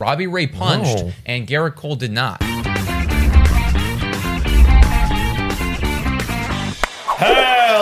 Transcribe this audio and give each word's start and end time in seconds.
Robbie 0.00 0.26
Ray 0.26 0.46
punched, 0.46 0.96
No. 1.04 1.12
and 1.26 1.46
Gerrit 1.46 1.76
Cole 1.76 1.94
did 1.94 2.10
not. 2.10 2.40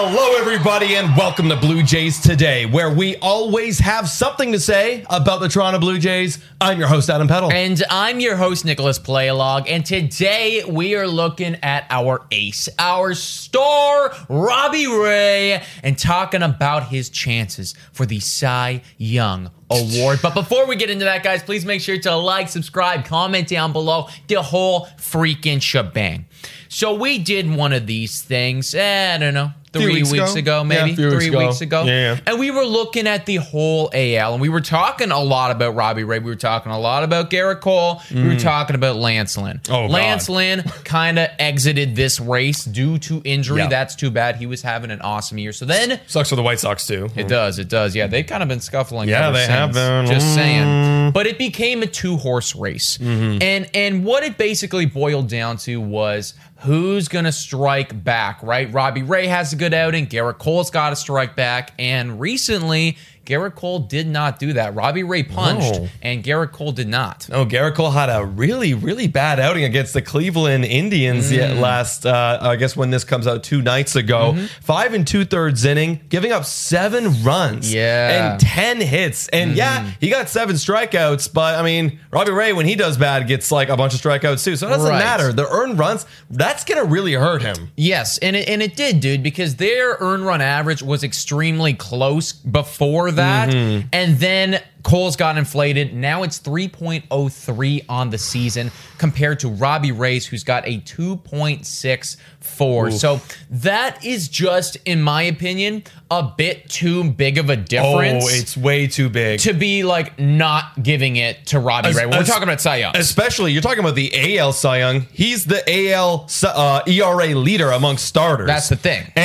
Hello, 0.00 0.38
everybody, 0.38 0.94
and 0.94 1.16
welcome 1.16 1.48
to 1.48 1.56
Blue 1.56 1.82
Jays 1.82 2.20
Today, 2.20 2.66
where 2.66 2.88
we 2.88 3.16
always 3.16 3.80
have 3.80 4.08
something 4.08 4.52
to 4.52 4.60
say 4.60 5.04
about 5.10 5.40
the 5.40 5.48
Toronto 5.48 5.80
Blue 5.80 5.98
Jays. 5.98 6.38
I'm 6.60 6.78
your 6.78 6.86
host, 6.86 7.10
Adam 7.10 7.26
Peddle. 7.26 7.52
And 7.52 7.82
I'm 7.90 8.20
your 8.20 8.36
host, 8.36 8.64
Nicholas 8.64 9.00
Playalog, 9.00 9.68
and 9.68 9.84
today 9.84 10.62
we 10.62 10.94
are 10.94 11.08
looking 11.08 11.56
at 11.64 11.84
our 11.90 12.24
ace, 12.30 12.68
our 12.78 13.12
star, 13.12 14.14
Robbie 14.28 14.86
Ray, 14.86 15.64
and 15.82 15.98
talking 15.98 16.44
about 16.44 16.84
his 16.84 17.10
chances 17.10 17.74
for 17.90 18.06
the 18.06 18.20
Cy 18.20 18.82
Young 18.98 19.50
Award. 19.68 20.20
But 20.22 20.32
before 20.32 20.68
we 20.68 20.76
get 20.76 20.90
into 20.90 21.06
that, 21.06 21.24
guys, 21.24 21.42
please 21.42 21.64
make 21.64 21.80
sure 21.80 21.98
to 21.98 22.14
like, 22.14 22.48
subscribe, 22.50 23.04
comment 23.04 23.48
down 23.48 23.72
below, 23.72 24.06
the 24.28 24.42
whole 24.42 24.86
freaking 24.96 25.60
shebang. 25.60 26.26
So 26.68 26.94
we 26.94 27.18
did 27.18 27.50
one 27.50 27.72
of 27.72 27.88
these 27.88 28.22
things, 28.22 28.74
eh, 28.74 29.14
I 29.14 29.18
don't 29.18 29.34
know, 29.34 29.52
three 29.82 29.94
weeks 29.94 30.10
weeks, 30.12 30.32
ago? 30.34 30.60
ago, 30.60 30.64
maybe 30.64 30.90
Yeah, 30.90 30.92
a 30.92 30.96
few 30.96 31.10
three 31.10 31.30
weeks 31.30 31.38
weeks 31.44 31.60
ago. 31.60 31.82
ago. 31.82 31.90
Yeah, 31.90 32.14
yeah. 32.14 32.20
And 32.26 32.38
we 32.38 32.50
were 32.50 32.64
looking 32.64 33.06
at 33.06 33.26
the 33.26 33.36
whole 33.36 33.90
AL, 33.92 34.32
and 34.34 34.40
we 34.40 34.48
were 34.48 34.60
talking 34.60 35.10
a 35.10 35.18
lot 35.20 35.50
about 35.50 35.74
Robbie 35.74 36.04
Ray. 36.04 36.18
We 36.18 36.30
were 36.30 36.36
talking 36.36 36.72
a 36.72 36.78
lot 36.78 37.02
about 37.04 37.30
Gerrit 37.30 37.60
Cole. 37.60 38.00
We 38.14 38.26
were 38.26 38.36
talking 38.38 38.74
about 38.76 38.96
Lance 38.96 39.36
Lynn. 39.36 39.58
Mm. 39.64 39.68
Oh, 39.70 39.86
God. 39.88 39.90
Lance 39.90 40.28
Lynn 40.28 40.62
kind 40.84 41.18
of 41.18 41.28
exited 41.38 41.96
this 41.96 42.20
race 42.20 42.64
due 42.64 42.98
to 42.98 43.20
injury. 43.24 43.58
Yeah. 43.60 43.68
That's 43.68 43.94
too 43.94 44.10
bad. 44.10 44.36
He 44.36 44.46
was 44.46 44.62
having 44.62 44.90
an 44.90 45.00
awesome 45.00 45.38
year. 45.38 45.52
So 45.52 45.64
then 45.64 46.00
Sucks 46.06 46.28
for 46.30 46.36
the 46.36 46.42
White 46.42 46.60
Sox, 46.60 46.86
too. 46.86 47.08
it 47.16 47.28
does. 47.28 47.58
It 47.58 47.68
does. 47.68 47.94
Yeah, 47.94 48.06
they've 48.06 48.26
kind 48.26 48.42
of 48.42 48.48
been 48.48 48.60
scuffling. 48.60 49.08
Yeah, 49.08 49.30
they 49.30 49.46
have 49.46 49.72
been. 49.72 50.06
Just 50.06 50.26
Mm. 50.26 50.34
saying. 50.34 51.10
But 51.12 51.26
it 51.26 51.38
became 51.38 51.82
a 51.82 51.86
two 51.86 52.16
horse 52.16 52.54
race, 52.54 52.98
Mm-hmm. 52.98 53.42
and 53.42 53.70
and 53.74 54.04
what 54.04 54.22
it 54.24 54.36
basically 54.38 54.86
boiled 54.86 55.28
down 55.28 55.56
to 55.58 55.80
was 55.80 56.34
who's 56.60 57.08
gonna 57.08 57.32
strike 57.32 58.02
back. 58.04 58.42
Right? 58.42 58.72
Robbie 58.72 59.02
Ray 59.02 59.26
has 59.26 59.52
a 59.52 59.56
good 59.56 59.74
outing. 59.74 60.06
Gerrit 60.06 60.38
Cole's 60.38 60.70
got 60.70 60.90
to 60.90 60.96
strike 60.96 61.36
back, 61.36 61.72
and 61.78 62.20
recently. 62.20 62.96
Gerrit 63.28 63.54
Cole 63.56 63.80
did 63.80 64.06
not 64.06 64.38
do 64.38 64.54
that. 64.54 64.74
Robbie 64.74 65.02
Ray 65.02 65.22
punched, 65.22 65.74
No. 65.74 65.88
and 66.00 66.24
Gerrit 66.24 66.50
Cole 66.52 66.72
did 66.72 66.88
not. 66.88 67.28
No, 67.28 67.44
Gerrit 67.44 67.74
Cole 67.74 67.90
had 67.90 68.08
a 68.08 68.24
really, 68.24 68.72
really 68.72 69.06
bad 69.06 69.38
outing 69.38 69.64
against 69.64 69.92
the 69.92 70.00
Cleveland 70.00 70.64
Indians 70.64 71.30
Mm. 71.30 71.60
last, 71.60 72.06
uh, 72.06 72.38
I 72.40 72.56
guess 72.56 72.74
when 72.74 72.90
this 72.90 73.04
comes 73.04 73.26
out 73.26 73.42
two 73.44 73.60
nights 73.60 73.96
ago. 73.96 74.32
Mm-hmm. 74.34 74.46
Five 74.62 74.94
and 74.94 75.06
two 75.06 75.26
thirds 75.26 75.64
inning, 75.66 76.00
giving 76.08 76.32
up 76.32 76.46
seven 76.46 77.22
runs 77.22 77.72
Yeah. 77.72 78.10
Mm-hmm. 78.10 78.30
and 78.32 78.40
10 78.40 78.80
hits. 78.80 79.28
And 79.28 79.54
yeah, 79.54 79.90
he 80.00 80.08
got 80.08 80.30
seven 80.30 80.56
strikeouts, 80.56 81.30
but 81.32 81.58
I 81.58 81.62
mean, 81.62 81.98
Robbie 82.10 82.32
Ray, 82.32 82.54
when 82.54 82.64
he 82.64 82.76
does 82.76 82.96
bad, 82.96 83.28
gets 83.28 83.52
like 83.52 83.68
a 83.68 83.76
bunch 83.76 83.92
of 83.94 84.00
strikeouts 84.00 84.42
too. 84.42 84.56
So 84.56 84.66
it 84.68 84.70
doesn't 84.70 84.88
Right. 84.88 84.98
matter. 84.98 85.32
The 85.34 85.46
earned 85.48 85.78
runs, 85.78 86.06
that's 86.30 86.64
going 86.64 86.80
to 86.80 86.86
really 86.86 87.12
hurt 87.12 87.42
him. 87.42 87.70
Yes, 87.76 88.16
and 88.18 88.34
it, 88.36 88.48
and 88.48 88.62
it 88.62 88.74
did, 88.74 89.00
dude, 89.00 89.22
because 89.22 89.56
their 89.56 89.96
earned 90.00 90.24
run 90.24 90.40
average 90.40 90.82
was 90.82 91.04
extremely 91.04 91.74
close 91.74 92.32
before 92.32 93.10
that. 93.18 93.50
Mm-hmm. 93.50 93.88
And 93.92 94.18
then 94.18 94.62
Cole's 94.82 95.16
got 95.16 95.36
inflated. 95.36 95.92
Now 95.94 96.22
it's 96.22 96.38
3.03 96.38 97.84
on 97.88 98.10
the 98.10 98.18
season 98.18 98.70
compared 98.98 99.40
to 99.40 99.48
Robbie 99.48 99.92
Ray's, 99.92 100.26
who's 100.26 100.44
got 100.44 100.66
a 100.66 100.80
2.64. 100.80 102.92
So 102.92 103.20
that 103.50 104.04
is 104.04 104.28
just, 104.28 104.76
in 104.84 105.02
my 105.02 105.22
opinion, 105.22 105.84
a 106.10 106.22
bit 106.22 106.68
too 106.70 107.10
big 107.10 107.38
of 107.38 107.50
a 107.50 107.56
difference. 107.56 108.24
Oh, 108.24 108.28
it's 108.30 108.56
way 108.56 108.86
too 108.86 109.08
big. 109.10 109.40
to 109.40 109.52
be 109.52 109.82
like 109.84 110.18
not 110.18 110.82
giving 110.82 111.16
it 111.16 111.46
to 111.46 111.58
Robbie 111.60 111.88
As- 111.90 111.96
Ray. 111.96 112.06
When 112.06 112.18
we're 112.18 112.24
talking 112.24 112.44
about 112.44 112.60
Cy 112.60 112.76
Young. 112.76 112.96
Especially, 112.96 113.52
you're 113.52 113.62
talking 113.62 113.80
about 113.80 113.94
the 113.94 114.38
AL 114.38 114.52
Cy 114.52 114.78
Young. 114.78 115.02
He's 115.12 115.44
the 115.44 115.62
AL 115.92 116.28
uh, 116.44 116.82
ERA 116.86 117.34
leader 117.34 117.70
among 117.72 117.98
starters. 117.98 118.46
That's 118.46 118.68
the 118.68 118.76
thing. 118.76 119.02
Mm-hmm. 119.04 119.18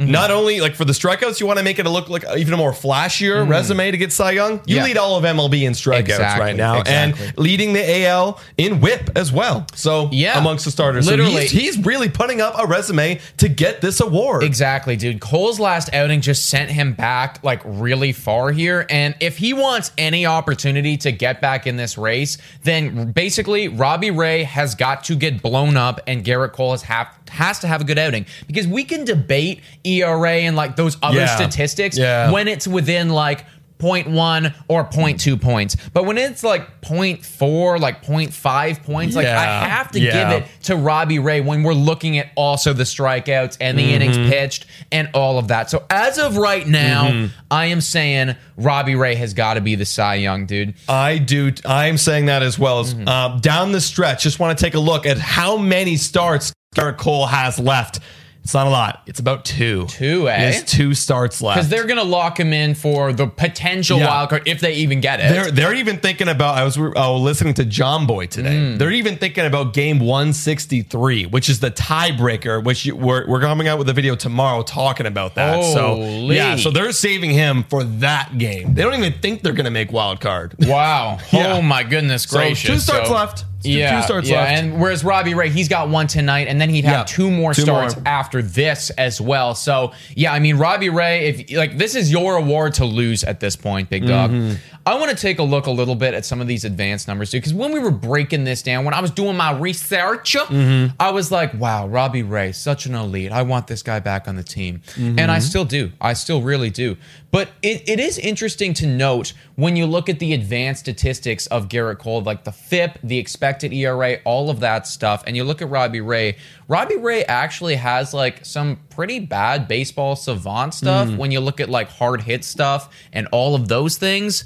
And 0.00 0.08
not 0.10 0.30
only 0.30 0.60
like 0.60 0.74
for 0.76 0.84
the 0.84 0.92
strikeouts, 0.92 1.40
you 1.40 1.46
want 1.46 1.58
to 1.58 1.64
make 1.64 1.78
it 1.78 1.86
look 1.86 2.08
like 2.08 2.24
even 2.36 2.54
a 2.54 2.56
more 2.56 2.72
flashier 2.72 3.46
resume 3.48 3.90
to 3.90 3.96
get 3.98 4.12
Cy 4.12 4.32
Young. 4.32 4.52
You 4.52 4.58
Mm-hmm. 4.58 4.70
Yeah. 4.70 4.84
lead 4.84 4.96
all 5.00 5.16
of 5.16 5.24
MLB 5.24 5.62
in 5.66 5.72
strikeouts 5.72 5.98
Exactly, 6.00 6.44
right 6.46 6.56
now, 6.56 6.80
exactly. 6.80 7.26
and 7.26 7.38
leading 7.38 7.72
the 7.72 8.04
AL 8.06 8.40
in 8.58 8.80
WHIP 8.80 9.10
as 9.16 9.32
well. 9.32 9.66
So 9.74 10.08
Yeah. 10.12 10.38
amongst 10.38 10.64
the 10.64 10.70
starters, 10.70 11.06
Literally. 11.08 11.32
so 11.48 11.56
he's, 11.56 11.76
he's 11.76 11.84
really 11.84 12.08
putting 12.08 12.40
up 12.40 12.54
a 12.58 12.66
resume 12.66 13.18
to 13.38 13.48
get 13.48 13.80
this 13.80 14.00
award. 14.00 14.44
Exactly, 14.44 14.94
dude. 14.96 15.20
Cole's 15.20 15.58
last 15.58 15.92
outing 15.94 16.20
just 16.20 16.48
sent 16.48 16.70
him 16.70 16.92
back 16.92 17.40
like 17.42 17.60
really 17.64 18.12
far 18.12 18.52
here. 18.52 18.86
And 18.90 19.14
if 19.20 19.38
he 19.38 19.52
wants 19.52 19.90
any 19.98 20.26
opportunity 20.26 20.96
to 20.98 21.10
get 21.12 21.40
back 21.40 21.66
in 21.66 21.76
this 21.76 21.96
race, 21.98 22.38
then 22.62 23.12
basically 23.12 23.68
Robbie 23.68 24.10
Ray 24.10 24.44
has 24.44 24.74
got 24.74 25.04
to 25.04 25.16
get 25.16 25.42
blown 25.42 25.76
up 25.76 26.00
and 26.06 26.24
Gerrit 26.24 26.52
Cole 26.52 26.72
has 26.72 26.82
have 26.82 27.08
has 27.30 27.60
to 27.60 27.68
have 27.68 27.80
a 27.80 27.84
good 27.84 27.98
outing. 27.98 28.26
Because 28.48 28.66
we 28.66 28.82
can 28.84 29.04
debate 29.04 29.60
ERA 29.84 30.32
and 30.32 30.56
like 30.56 30.74
those 30.76 30.96
other 31.00 31.18
Yeah. 31.20 31.36
statistics 31.36 31.96
Yeah. 31.96 32.30
when 32.32 32.48
it's 32.48 32.66
within 32.66 33.08
like 33.10 33.44
0.1 33.80 34.54
or 34.68 34.84
0.2 34.84 35.40
points. 35.40 35.76
But 35.92 36.04
when 36.04 36.18
it's 36.18 36.44
like 36.44 36.80
0.4, 36.82 37.80
like 37.80 38.04
0.5 38.04 38.82
points, 38.84 39.16
like 39.16 39.26
I 39.26 39.68
have 39.68 39.90
to 39.92 40.00
Yeah. 40.00 40.34
give 40.34 40.42
it 40.42 40.48
to 40.64 40.76
Robbie 40.76 41.18
Ray 41.18 41.40
when 41.40 41.62
we're 41.62 41.72
looking 41.74 42.18
at 42.18 42.28
also 42.36 42.72
the 42.72 42.84
strikeouts 42.84 43.56
and 43.60 43.78
the 43.78 43.92
innings 43.92 44.18
Mm-hmm. 44.18 44.28
pitched 44.30 44.66
and 44.92 45.08
all 45.14 45.38
of 45.38 45.48
that. 45.48 45.70
So 45.70 45.84
as 45.90 46.18
of 46.18 46.36
right 46.36 46.66
now, 46.66 47.08
Mm-hmm. 47.10 47.26
I 47.50 47.66
am 47.66 47.80
saying 47.80 48.36
Robbie 48.56 48.94
Ray 48.94 49.14
has 49.16 49.34
got 49.34 49.54
to 49.54 49.60
be 49.60 49.74
the 49.74 49.84
Cy 49.86 50.16
Young 50.16 50.46
dude. 50.46 50.74
I 50.88 51.18
do. 51.18 51.52
I'm 51.64 51.96
saying 51.98 52.26
that 52.26 52.42
as 52.42 52.58
well. 52.58 52.80
As 52.80 52.94
Mm-hmm. 52.94 53.08
uh, 53.08 53.38
down 53.40 53.72
the 53.72 53.80
stretch, 53.80 54.22
just 54.22 54.38
want 54.38 54.56
to 54.58 54.64
take 54.64 54.74
a 54.74 54.78
look 54.80 55.06
at 55.06 55.18
how 55.18 55.56
many 55.56 55.96
starts 55.96 56.52
Gerrit 56.74 56.98
Cole 56.98 57.26
has 57.26 57.58
left. 57.58 58.00
It's 58.42 58.54
not 58.54 58.66
a 58.66 58.70
lot. 58.70 59.02
It's 59.06 59.20
about 59.20 59.44
two. 59.44 59.86
Two, 59.86 60.28
eh? 60.28 60.36
He 60.38 60.44
has 60.46 60.64
two 60.64 60.94
starts 60.94 61.40
left. 61.42 61.58
Because 61.58 61.68
they're 61.68 61.86
going 61.86 61.98
to 61.98 62.02
lock 62.04 62.40
him 62.40 62.52
in 62.52 62.74
for 62.74 63.12
the 63.12 63.26
potential 63.26 63.98
Yeah. 63.98 64.08
wild 64.08 64.30
card 64.30 64.42
if 64.48 64.60
they 64.60 64.74
even 64.76 65.00
get 65.00 65.20
it. 65.20 65.28
They're 65.30 65.50
they're 65.50 65.74
even 65.74 65.98
thinking 65.98 66.26
about. 66.28 66.56
I 66.56 66.64
was 66.64 66.76
uh, 66.78 67.14
listening 67.16 67.54
to 67.54 67.64
John 67.64 68.06
Boy 68.06 68.26
today. 68.26 68.56
Mm. 68.56 68.78
They're 68.78 68.90
even 68.92 69.16
thinking 69.18 69.44
about 69.46 69.74
game 69.74 70.00
163, 70.00 71.26
which 71.26 71.48
is 71.48 71.60
the 71.60 71.70
tiebreaker. 71.70 72.62
Which 72.64 72.86
you, 72.86 72.96
we're 72.96 73.26
we're 73.28 73.40
coming 73.40 73.68
out 73.68 73.78
with 73.78 73.88
a 73.88 73.92
video 73.92 74.16
tomorrow 74.16 74.62
talking 74.62 75.06
about 75.06 75.34
that. 75.34 75.62
So 75.72 75.96
Holy. 75.96 76.36
yeah, 76.36 76.56
so 76.56 76.70
they're 76.70 76.92
saving 76.92 77.30
him 77.30 77.64
for 77.64 77.84
that 77.84 78.38
game. 78.38 78.74
They 78.74 78.82
don't 78.82 78.94
even 78.94 79.12
think 79.20 79.42
they're 79.42 79.52
going 79.52 79.64
to 79.66 79.70
make 79.70 79.92
wild 79.92 80.20
card. 80.20 80.54
wow. 80.60 81.18
Yeah. 81.32 81.54
Oh, 81.54 81.62
my 81.62 81.82
goodness 81.84 82.24
So 82.24 82.38
gracious. 82.38 82.68
two 82.70 82.78
starts 82.78 83.08
So- 83.08 83.14
left. 83.14 83.44
Yeah, 83.62 83.96
two 83.98 84.04
starts 84.04 84.28
yeah, 84.28 84.40
left. 84.42 84.62
and 84.62 84.80
whereas 84.80 85.04
Robbie 85.04 85.34
Ray, 85.34 85.50
he's 85.50 85.68
got 85.68 85.88
one 85.88 86.06
tonight, 86.06 86.48
and 86.48 86.60
then 86.60 86.68
he'd 86.70 86.84
have 86.84 87.08
Yeah, 87.08 87.14
two 87.16 87.30
more 87.30 87.52
two 87.54 87.62
starts 87.62 87.96
more. 87.96 88.04
after 88.06 88.42
this 88.42 88.90
as 88.90 89.20
well. 89.20 89.54
So 89.54 89.92
yeah, 90.14 90.32
I 90.32 90.38
mean 90.38 90.56
Robbie 90.56 90.88
Ray, 90.90 91.28
if 91.28 91.50
like 91.56 91.78
this 91.78 91.94
is 91.94 92.10
your 92.10 92.36
award 92.36 92.74
to 92.74 92.84
lose 92.84 93.24
at 93.24 93.40
this 93.40 93.56
point, 93.56 93.90
big 93.90 94.06
dog. 94.06 94.30
Mm-hmm. 94.30 94.56
I 94.86 94.94
want 94.98 95.10
to 95.10 95.16
take 95.16 95.38
a 95.38 95.42
look 95.42 95.66
a 95.66 95.70
little 95.70 95.94
bit 95.94 96.14
at 96.14 96.24
some 96.24 96.40
of 96.40 96.46
these 96.46 96.64
advanced 96.64 97.06
numbers 97.06 97.30
too, 97.30 97.36
because 97.36 97.52
when 97.52 97.72
we 97.72 97.80
were 97.80 97.90
breaking 97.90 98.44
this 98.44 98.62
down, 98.62 98.84
when 98.84 98.94
I 98.94 99.00
was 99.00 99.10
doing 99.10 99.36
my 99.36 99.52
research, 99.56 100.34
Mm-hmm. 100.34 100.94
I 100.98 101.10
was 101.10 101.30
like, 101.30 101.52
wow, 101.54 101.86
Robbie 101.86 102.22
Ray, 102.22 102.52
such 102.52 102.86
an 102.86 102.94
elite. 102.94 103.30
I 103.30 103.42
want 103.42 103.66
this 103.66 103.82
guy 103.82 104.00
back 104.00 104.26
on 104.26 104.36
the 104.36 104.42
team, 104.42 104.80
Mm-hmm. 104.94 105.18
and 105.18 105.30
I 105.30 105.38
still 105.38 105.64
do. 105.64 105.92
I 106.00 106.14
still 106.14 106.40
really 106.42 106.70
do. 106.70 106.96
But 107.30 107.50
it, 107.62 107.88
it 107.88 108.00
is 108.00 108.18
interesting 108.18 108.74
to 108.74 108.86
note 108.86 109.34
when 109.54 109.76
you 109.76 109.86
look 109.86 110.08
at 110.08 110.18
the 110.18 110.32
advanced 110.32 110.80
statistics 110.80 111.46
of 111.48 111.68
Gerrit 111.68 111.98
Cole, 111.98 112.22
like 112.22 112.44
the 112.44 112.50
FIP, 112.52 112.98
the 113.04 113.18
expected 113.18 113.72
ERA, 113.72 114.16
all 114.24 114.50
of 114.50 114.60
that 114.60 114.86
stuff, 114.86 115.22
and 115.26 115.36
you 115.36 115.44
look 115.44 115.60
at 115.62 115.68
Robbie 115.70 116.00
Ray, 116.00 116.36
Robbie 116.68 116.96
Ray 116.96 117.24
actually 117.24 117.76
has 117.76 118.12
like 118.14 118.44
some 118.44 118.80
pretty 118.88 119.20
bad 119.20 119.68
baseball 119.68 120.16
savant 120.16 120.74
stuff 120.74 121.08
when 121.16 121.30
you 121.30 121.40
look 121.40 121.60
at 121.60 121.68
like 121.68 121.88
hard 121.88 122.22
hit 122.22 122.44
stuff 122.44 122.88
and 123.12 123.28
all 123.30 123.54
of 123.54 123.68
those 123.68 123.96
things. 123.96 124.44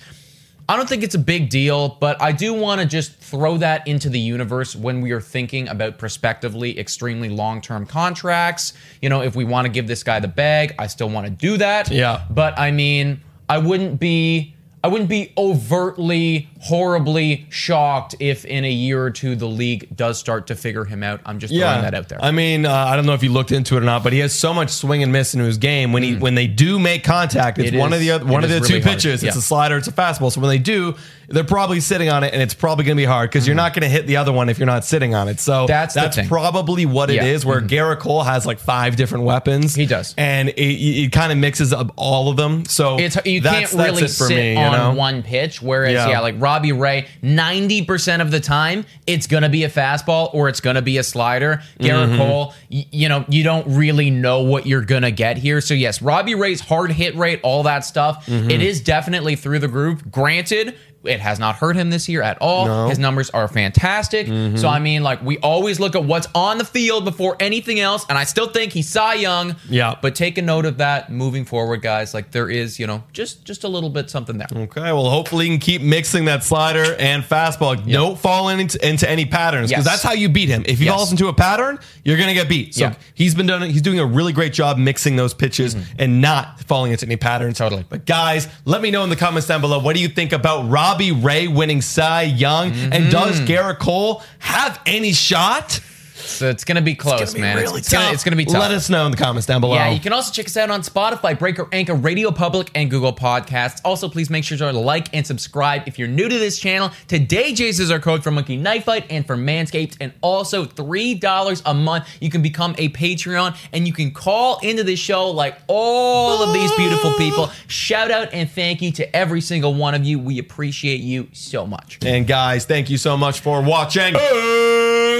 I 0.68 0.76
don't 0.76 0.88
think 0.88 1.02
it's 1.02 1.14
a 1.14 1.18
big 1.18 1.50
deal, 1.50 1.90
but 2.00 2.20
I 2.22 2.32
do 2.32 2.54
want 2.54 2.80
to 2.80 2.86
just 2.86 3.16
throw 3.16 3.58
that 3.58 3.86
into 3.86 4.08
the 4.08 4.18
universe 4.18 4.74
when 4.74 5.02
we 5.02 5.12
are 5.12 5.20
thinking 5.20 5.68
about 5.68 5.98
prospectively 5.98 6.78
extremely 6.78 7.28
long 7.28 7.60
term 7.60 7.84
contracts. 7.84 8.72
You 9.02 9.10
know, 9.10 9.20
if 9.22 9.36
we 9.36 9.44
want 9.44 9.66
to 9.66 9.68
give 9.68 9.86
this 9.86 10.02
guy 10.02 10.20
the 10.20 10.28
bag, 10.28 10.74
I 10.78 10.86
still 10.86 11.10
want 11.10 11.26
to 11.26 11.30
do 11.30 11.58
that. 11.58 11.90
Yeah. 11.90 12.24
But 12.30 12.58
I 12.58 12.70
mean, 12.70 13.20
I 13.48 13.58
wouldn't 13.58 14.00
be. 14.00 14.52
I 14.82 14.88
wouldn't 14.88 15.08
be 15.08 15.32
overtly, 15.38 16.50
horribly 16.68 17.46
shocked 17.50 18.14
if 18.20 18.44
in 18.44 18.64
a 18.64 18.70
year 18.70 19.02
or 19.02 19.10
two 19.10 19.36
the 19.36 19.46
league 19.46 19.94
does 19.94 20.18
start 20.18 20.46
to 20.46 20.54
figure 20.54 20.84
him 20.84 21.02
out. 21.02 21.20
I'm 21.26 21.38
just 21.38 21.52
throwing 21.54 21.82
that 21.82 21.94
out 21.94 22.08
there. 22.08 22.18
I 22.22 22.30
mean, 22.30 22.64
uh, 22.66 22.72
I 22.72 22.96
don't 22.96 23.06
know 23.06 23.12
if 23.14 23.22
you 23.22 23.30
looked 23.30 23.52
into 23.52 23.76
it 23.76 23.82
or 23.82 23.84
not, 23.86 24.02
but 24.02 24.12
he 24.12 24.18
has 24.20 24.34
so 24.34 24.54
much 24.54 24.70
swing 24.70 25.02
and 25.02 25.12
miss 25.12 25.34
in 25.34 25.40
his 25.40 25.58
game. 25.58 25.92
When 25.92 26.02
he 26.02 26.16
when 26.16 26.34
they 26.34 26.46
do 26.46 26.78
make 26.78 27.04
contact, 27.04 27.58
it's 27.58 27.70
Mm. 27.70 27.74
It 27.74 27.78
one 27.78 27.92
is- 27.92 27.96
of 27.96 28.00
the 28.00 28.10
other, 28.12 28.24
one 28.24 28.44
of 28.44 28.50
the 28.50 28.56
really 28.56 28.68
two 28.68 28.74
hard. 28.80 28.84
pitches. 28.96 29.22
It's 29.22 29.36
a 29.36 29.42
slider, 29.42 29.76
it's 29.76 29.88
a 29.88 29.92
fastball. 29.92 30.32
So 30.32 30.40
when 30.40 30.48
they 30.50 30.58
do, 30.58 30.94
they're 31.28 31.44
probably 31.44 31.80
sitting 31.80 32.10
on 32.10 32.22
it, 32.24 32.32
and 32.34 32.42
it's 32.42 32.54
probably 32.54 32.84
going 32.84 32.96
to 32.96 33.00
be 33.00 33.06
hard 33.06 33.30
because 33.30 33.46
you're 33.46 33.56
not 33.56 33.72
going 33.74 33.82
to 33.82 33.88
hit 33.88 34.06
the 34.06 34.16
other 34.18 34.32
one 34.32 34.48
if 34.48 34.58
you're 34.58 34.66
not 34.66 34.84
sitting 34.84 35.14
on 35.14 35.28
it. 35.28 35.40
So. 35.40 35.66
That's 35.66 35.94
that's 35.94 36.18
probably 36.28 36.86
what 36.86 37.10
it 37.10 37.16
Yeah. 37.16 37.24
is. 37.24 37.44
Where 37.46 37.60
Mhm. 37.60 37.68
Gerrit 37.68 37.98
Cole 38.00 38.22
has 38.22 38.46
like 38.46 38.58
five 38.58 38.96
different 38.96 39.24
weapons. 39.24 39.74
He 39.74 39.86
does. 39.86 40.14
and 40.16 40.48
it, 40.50 40.60
it 40.60 41.12
kind 41.12 41.32
of 41.32 41.38
mixes 41.38 41.72
up 41.72 41.92
all 41.96 42.28
of 42.30 42.36
them. 42.36 42.64
So 42.66 42.98
it's 42.98 43.16
you 43.24 43.40
that's, 43.40 43.72
can't 43.74 43.90
really 43.90 44.08
sit 44.08 44.28
me, 44.36 44.52
you 44.52 44.58
on 44.58 44.72
know? 44.72 44.92
one 44.94 45.22
pitch. 45.22 45.60
Whereas, 45.62 45.92
Yeah. 45.92 46.08
yeah. 46.08 46.20
like 46.20 46.34
Robbie 46.54 46.70
Ray, 46.72 47.08
ninety 47.20 47.84
percent 47.84 48.22
of 48.22 48.30
the 48.30 48.38
time 48.38 48.84
it's 49.08 49.26
gonna 49.26 49.48
be 49.48 49.64
a 49.64 49.68
fastball 49.68 50.32
or 50.32 50.48
it's 50.48 50.60
gonna 50.60 50.82
be 50.82 50.98
a 50.98 51.02
slider. 51.02 51.60
Gerrit 51.80 52.04
Mm-hmm. 52.10 52.16
Cole, 52.18 52.54
y- 52.70 52.86
you 52.92 53.08
know, 53.08 53.24
you 53.28 53.42
don't 53.42 53.66
really 53.76 54.10
know 54.10 54.42
what 54.42 54.64
you're 54.66 54.84
gonna 54.84 55.10
get 55.10 55.36
here. 55.36 55.60
So 55.60 55.74
yes, 55.74 56.00
Robbie 56.00 56.36
Ray's 56.36 56.60
hard 56.60 56.92
hit 56.92 57.16
rate, 57.16 57.40
all 57.42 57.64
that 57.64 57.84
stuff, 57.84 58.26
Mm-hmm. 58.26 58.50
it 58.50 58.62
is 58.62 58.80
definitely 58.80 59.34
through 59.36 59.58
the 59.58 59.68
groove. 59.68 60.10
Granted. 60.12 60.76
It 61.04 61.20
has 61.20 61.38
not 61.38 61.56
hurt 61.56 61.76
him 61.76 61.90
this 61.90 62.08
year 62.08 62.22
at 62.22 62.38
all. 62.40 62.66
No. 62.66 62.72
Mm-hmm. 62.72 62.90
His 62.90 62.98
numbers 62.98 63.30
are 63.30 63.48
fantastic. 63.48 64.26
So 64.58 64.68
I 64.68 64.78
mean, 64.78 65.02
like 65.02 65.22
we 65.22 65.38
always 65.38 65.78
look 65.80 65.94
at 65.94 66.04
what's 66.04 66.26
on 66.34 66.58
the 66.58 66.64
field 66.64 67.04
before 67.04 67.36
anything 67.40 67.80
else, 67.80 68.04
and 68.08 68.16
I 68.16 68.24
still 68.24 68.48
think 68.48 68.72
he's 68.72 68.88
Cy 68.88 69.14
Young. 69.14 69.56
Yeah. 69.68 69.96
But 70.00 70.14
take 70.14 70.38
a 70.38 70.42
note 70.42 70.64
of 70.66 70.78
that 70.78 71.10
moving 71.10 71.44
forward, 71.44 71.82
guys. 71.82 72.14
Like 72.14 72.30
there 72.30 72.48
is, 72.48 72.78
you 72.78 72.86
know, 72.86 73.02
just 73.12 73.44
just 73.44 73.64
a 73.64 73.68
little 73.68 73.90
bit 73.90 74.10
something 74.10 74.38
there. 74.38 74.48
Okay, 74.54 74.80
well, 74.92 75.10
hopefully 75.10 75.46
you 75.46 75.52
can 75.52 75.60
keep 75.60 75.82
mixing 75.82 76.24
that 76.26 76.42
slider 76.44 76.94
and 76.98 77.22
fastball. 77.22 77.74
Don't 77.90 78.18
fall 78.18 78.48
into, 78.48 78.86
into 78.86 79.08
any 79.08 79.26
patterns 79.26 79.70
because 79.70 79.84
Yes. 79.84 79.92
that's 79.92 80.02
how 80.02 80.12
you 80.12 80.28
beat 80.28 80.48
him. 80.48 80.62
If 80.66 80.78
he 80.78 80.84
Yes. 80.86 80.94
falls 80.94 81.10
into 81.10 81.28
a 81.28 81.32
pattern, 81.32 81.78
you're 82.04 82.16
gonna 82.16 82.34
get 82.34 82.48
beat. 82.48 82.74
So 82.74 82.84
Yeah. 82.84 82.94
he's 83.14 83.34
been 83.34 83.46
done. 83.46 83.62
He's 83.62 83.82
doing 83.82 83.98
a 83.98 84.06
really 84.06 84.32
great 84.32 84.52
job 84.52 84.78
mixing 84.78 85.16
those 85.16 85.34
pitches 85.34 85.76
and 85.98 86.20
not 86.20 86.60
falling 86.60 86.92
into 86.92 87.06
any 87.06 87.16
patterns. 87.16 87.54
Mm-hmm. 87.56 87.64
Totally. 87.64 87.84
But 87.88 88.06
guys, 88.06 88.48
let 88.64 88.80
me 88.82 88.90
know 88.90 89.04
in 89.04 89.10
the 89.10 89.16
comments 89.16 89.46
down 89.48 89.60
below. 89.60 89.78
What 89.78 89.94
do 89.96 90.02
you 90.02 90.08
think 90.08 90.32
about 90.32 90.70
Robbie 90.94 91.10
Ray 91.10 91.48
winning 91.48 91.82
Cy 91.82 92.22
Young? 92.22 92.70
And 92.70 93.10
does 93.10 93.40
Mm-hmm. 93.40 93.46
Gerrit 93.46 93.78
Cole 93.80 94.22
have 94.38 94.80
any 94.86 95.12
shot? 95.12 95.80
So 96.24 96.48
it's 96.48 96.64
gonna 96.64 96.82
be 96.82 96.94
close, 96.94 97.20
It's 97.20 97.32
gonna 97.32 97.42
be 97.46 97.48
man. 97.48 97.56
really 97.56 97.78
it's, 97.78 97.88
it's 97.88 97.92
gonna, 97.92 98.04
tough. 98.06 98.14
it's 98.14 98.24
gonna 98.24 98.36
be 98.36 98.44
tough. 98.44 98.60
Let 98.60 98.70
us 98.72 98.88
know 98.90 99.04
in 99.06 99.10
the 99.10 99.16
comments 99.16 99.46
down 99.46 99.60
below. 99.60 99.74
Yeah, 99.74 99.90
you 99.90 100.00
can 100.00 100.12
also 100.12 100.32
check 100.32 100.46
us 100.46 100.56
out 100.56 100.70
on 100.70 100.82
Spotify, 100.82 101.38
Breaker, 101.38 101.68
Anchor, 101.72 101.94
Radio 101.94 102.30
Public, 102.30 102.70
and 102.74 102.90
Google 102.90 103.12
Podcasts. 103.12 103.80
Also, 103.84 104.08
please 104.08 104.30
make 104.30 104.44
sure 104.44 104.56
to 104.58 104.72
like 104.72 105.14
and 105.14 105.26
subscribe 105.26 105.82
if 105.86 105.98
you're 105.98 106.08
new 106.08 106.28
to 106.28 106.38
this 106.38 106.58
channel. 106.58 106.90
Today, 107.08 107.52
Jays 107.52 107.80
is 107.80 107.90
our 107.90 108.00
code 108.00 108.22
for 108.24 108.30
Monkey 108.30 108.56
Knife 108.56 108.84
Fight 108.84 109.06
and 109.10 109.26
for 109.26 109.36
Manscaped, 109.36 109.96
and 110.00 110.12
also 110.20 110.64
$3 110.64 111.62
a 111.66 111.74
month. 111.74 112.08
You 112.20 112.30
can 112.30 112.42
become 112.42 112.74
a 112.78 112.88
Patreon 112.90 113.56
and 113.72 113.86
you 113.86 113.92
can 113.92 114.10
call 114.10 114.58
into 114.60 114.84
the 114.84 114.96
show 114.96 115.30
like 115.30 115.58
all 115.66 116.42
of 116.42 116.52
these 116.54 116.72
beautiful 116.72 117.12
people. 117.14 117.50
Shout 117.66 118.10
out 118.10 118.32
and 118.32 118.50
thank 118.50 118.82
you 118.82 118.90
to 118.92 119.16
every 119.16 119.40
single 119.40 119.74
one 119.74 119.94
of 119.94 120.04
you. 120.04 120.18
We 120.18 120.38
appreciate 120.38 121.00
you 121.00 121.28
so 121.32 121.66
much. 121.66 121.98
And 122.04 122.26
guys, 122.26 122.64
thank 122.64 122.90
you 122.90 122.98
so 122.98 123.16
much 123.16 123.40
for 123.40 123.62
watching. 123.62 124.14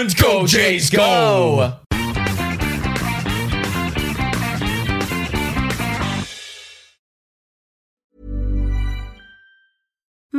And 0.05 0.15
go 0.19 0.47
Jays 0.47 0.91
go! 0.91 1.84